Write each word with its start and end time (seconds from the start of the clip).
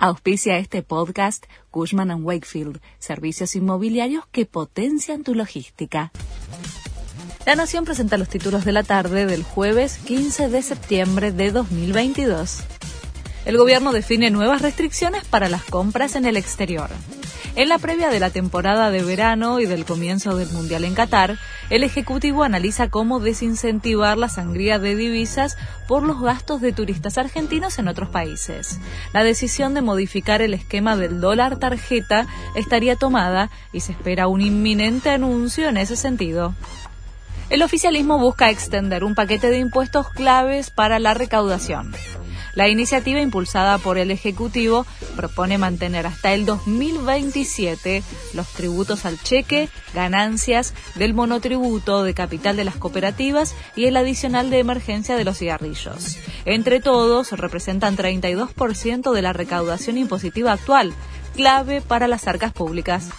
Auspicia 0.00 0.58
este 0.58 0.84
podcast 0.84 1.46
Cushman⁇ 1.72 2.10
Wakefield, 2.22 2.80
servicios 3.00 3.56
inmobiliarios 3.56 4.24
que 4.30 4.46
potencian 4.46 5.24
tu 5.24 5.34
logística. 5.34 6.12
La 7.44 7.56
Nación 7.56 7.84
presenta 7.84 8.16
los 8.16 8.28
títulos 8.28 8.64
de 8.64 8.70
la 8.70 8.84
tarde 8.84 9.26
del 9.26 9.42
jueves 9.42 9.98
15 10.06 10.50
de 10.50 10.62
septiembre 10.62 11.32
de 11.32 11.50
2022. 11.50 12.60
El 13.44 13.58
gobierno 13.58 13.92
define 13.92 14.30
nuevas 14.30 14.62
restricciones 14.62 15.24
para 15.24 15.48
las 15.48 15.64
compras 15.64 16.14
en 16.14 16.26
el 16.26 16.36
exterior. 16.36 16.90
En 17.58 17.68
la 17.68 17.78
previa 17.78 18.08
de 18.08 18.20
la 18.20 18.30
temporada 18.30 18.92
de 18.92 19.02
verano 19.02 19.58
y 19.58 19.66
del 19.66 19.84
comienzo 19.84 20.36
del 20.36 20.48
Mundial 20.50 20.84
en 20.84 20.94
Qatar, 20.94 21.38
el 21.70 21.82
Ejecutivo 21.82 22.44
analiza 22.44 22.88
cómo 22.88 23.18
desincentivar 23.18 24.16
la 24.16 24.28
sangría 24.28 24.78
de 24.78 24.94
divisas 24.94 25.56
por 25.88 26.04
los 26.04 26.20
gastos 26.20 26.60
de 26.60 26.72
turistas 26.72 27.18
argentinos 27.18 27.80
en 27.80 27.88
otros 27.88 28.10
países. 28.10 28.78
La 29.12 29.24
decisión 29.24 29.74
de 29.74 29.82
modificar 29.82 30.40
el 30.40 30.54
esquema 30.54 30.96
del 30.96 31.20
dólar 31.20 31.56
tarjeta 31.56 32.28
estaría 32.54 32.94
tomada 32.94 33.50
y 33.72 33.80
se 33.80 33.90
espera 33.90 34.28
un 34.28 34.40
inminente 34.40 35.10
anuncio 35.10 35.68
en 35.68 35.78
ese 35.78 35.96
sentido. 35.96 36.54
El 37.50 37.64
oficialismo 37.64 38.20
busca 38.20 38.50
extender 38.50 39.02
un 39.02 39.16
paquete 39.16 39.50
de 39.50 39.58
impuestos 39.58 40.08
claves 40.10 40.70
para 40.70 41.00
la 41.00 41.12
recaudación. 41.12 41.92
La 42.58 42.66
iniciativa 42.66 43.20
impulsada 43.20 43.78
por 43.78 43.98
el 43.98 44.10
Ejecutivo 44.10 44.84
propone 45.14 45.58
mantener 45.58 46.08
hasta 46.08 46.32
el 46.34 46.44
2027 46.44 48.02
los 48.34 48.48
tributos 48.48 49.04
al 49.04 49.22
cheque, 49.22 49.68
ganancias 49.94 50.74
del 50.96 51.14
monotributo 51.14 52.02
de 52.02 52.14
capital 52.14 52.56
de 52.56 52.64
las 52.64 52.74
cooperativas 52.74 53.54
y 53.76 53.84
el 53.84 53.96
adicional 53.96 54.50
de 54.50 54.58
emergencia 54.58 55.14
de 55.14 55.24
los 55.24 55.38
cigarrillos. 55.38 56.18
Entre 56.46 56.80
todos, 56.80 57.30
representan 57.30 57.96
32% 57.96 59.12
de 59.12 59.22
la 59.22 59.32
recaudación 59.32 59.96
impositiva 59.96 60.50
actual, 60.50 60.92
clave 61.36 61.80
para 61.80 62.08
las 62.08 62.26
arcas 62.26 62.52
públicas. 62.52 63.10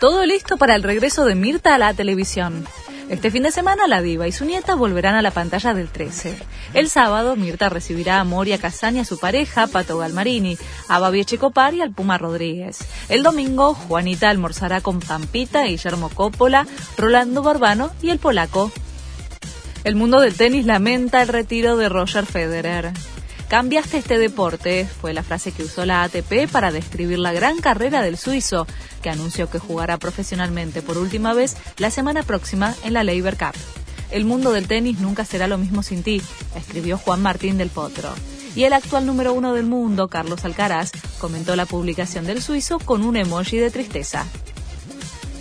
Todo 0.00 0.26
listo 0.26 0.58
para 0.58 0.76
el 0.76 0.82
regreso 0.82 1.24
de 1.24 1.34
Mirta 1.34 1.76
a 1.76 1.78
la 1.78 1.94
televisión. 1.94 2.66
Este 3.10 3.32
fin 3.32 3.42
de 3.42 3.50
semana 3.50 3.88
la 3.88 4.02
diva 4.02 4.28
y 4.28 4.32
su 4.32 4.44
nieta 4.44 4.76
volverán 4.76 5.16
a 5.16 5.20
la 5.20 5.32
pantalla 5.32 5.74
del 5.74 5.88
13. 5.88 6.38
El 6.74 6.88
sábado 6.88 7.34
Mirta 7.34 7.68
recibirá 7.68 8.20
a 8.20 8.24
Moria 8.24 8.56
Casani 8.56 9.00
a 9.00 9.04
su 9.04 9.18
pareja, 9.18 9.66
Pato 9.66 9.98
Galmarini, 9.98 10.56
a 10.86 11.00
Babi 11.00 11.24
Checopar 11.24 11.74
y 11.74 11.82
al 11.82 11.90
Puma 11.90 12.18
Rodríguez. 12.18 12.78
El 13.08 13.24
domingo 13.24 13.74
Juanita 13.74 14.30
almorzará 14.30 14.80
con 14.80 15.00
Pampita, 15.00 15.64
Guillermo 15.64 16.08
Coppola, 16.08 16.68
Rolando 16.96 17.42
Barbano 17.42 17.90
y 18.00 18.10
el 18.10 18.20
polaco. 18.20 18.70
El 19.82 19.96
mundo 19.96 20.20
del 20.20 20.34
tenis 20.34 20.64
lamenta 20.64 21.20
el 21.20 21.26
retiro 21.26 21.76
de 21.76 21.88
Roger 21.88 22.26
Federer. 22.26 22.92
Cambiaste 23.50 23.98
este 23.98 24.16
deporte, 24.16 24.86
fue 25.00 25.12
la 25.12 25.24
frase 25.24 25.50
que 25.50 25.64
usó 25.64 25.84
la 25.84 26.04
ATP 26.04 26.48
para 26.52 26.70
describir 26.70 27.18
la 27.18 27.32
gran 27.32 27.58
carrera 27.58 28.00
del 28.00 28.16
suizo, 28.16 28.64
que 29.02 29.10
anunció 29.10 29.50
que 29.50 29.58
jugará 29.58 29.98
profesionalmente 29.98 30.82
por 30.82 30.96
última 30.98 31.34
vez 31.34 31.56
la 31.76 31.90
semana 31.90 32.22
próxima 32.22 32.76
en 32.84 32.92
la 32.92 33.02
Labour 33.02 33.36
Cup. 33.36 33.60
El 34.12 34.24
mundo 34.24 34.52
del 34.52 34.68
tenis 34.68 35.00
nunca 35.00 35.24
será 35.24 35.48
lo 35.48 35.58
mismo 35.58 35.82
sin 35.82 36.04
ti, 36.04 36.22
escribió 36.54 36.96
Juan 36.96 37.22
Martín 37.22 37.58
del 37.58 37.70
Potro. 37.70 38.14
Y 38.54 38.62
el 38.64 38.72
actual 38.72 39.04
número 39.04 39.32
uno 39.32 39.52
del 39.52 39.66
mundo, 39.66 40.06
Carlos 40.06 40.44
Alcaraz, 40.44 40.92
comentó 41.18 41.56
la 41.56 41.66
publicación 41.66 42.26
del 42.26 42.42
suizo 42.42 42.78
con 42.78 43.02
un 43.02 43.16
emoji 43.16 43.58
de 43.58 43.72
tristeza. 43.72 44.26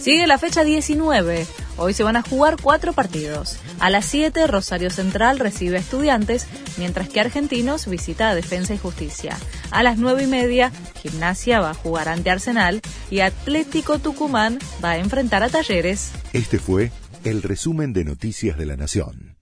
Sigue 0.02 0.26
la 0.26 0.40
fecha 0.40 0.64
19. 0.64 1.46
Hoy 1.82 1.94
se 1.94 2.04
van 2.04 2.18
a 2.18 2.22
jugar 2.22 2.58
cuatro 2.62 2.92
partidos. 2.92 3.58
A 3.80 3.90
las 3.90 4.06
7, 4.06 4.48
Rosario 4.48 4.90
Central 4.90 5.40
recibe 5.40 5.78
a 5.78 5.80
Estudiantes, 5.80 6.46
mientras 6.78 7.08
que 7.08 7.22
Argentinos 7.22 7.88
visita 7.88 8.30
a 8.30 8.36
Defensa 8.36 8.74
y 8.74 8.78
Justicia. 8.78 9.38
A 9.72 9.82
las 9.82 9.98
9 9.98 10.24
y 10.24 10.28
media, 10.28 10.74
Gimnasia 11.02 11.62
va 11.62 11.70
a 11.70 11.76
jugar 11.76 12.10
ante 12.10 12.32
Arsenal 12.32 12.82
y 13.10 13.22
Atlético 13.22 13.98
Tucumán 13.98 14.60
va 14.84 14.92
a 14.92 14.98
enfrentar 14.98 15.42
a 15.42 15.50
Talleres. 15.50 16.12
Este 16.34 16.60
fue 16.60 16.92
el 17.24 17.42
resumen 17.42 17.94
de 17.94 18.04
Noticias 18.04 18.58
de 18.58 18.66
la 18.66 18.76
Nación. 18.76 19.39